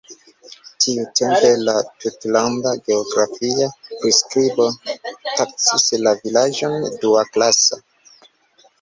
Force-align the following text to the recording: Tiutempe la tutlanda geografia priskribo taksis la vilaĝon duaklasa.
Tiutempe 0.85 1.51
la 1.67 1.75
tutlanda 2.05 2.73
geografia 2.89 3.69
priskribo 3.93 4.69
taksis 5.37 5.89
la 6.09 6.19
vilaĝon 6.27 6.91
duaklasa. 7.07 7.85